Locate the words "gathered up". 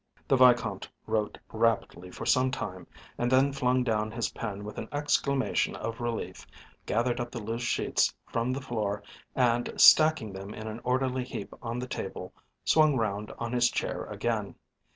6.87-7.29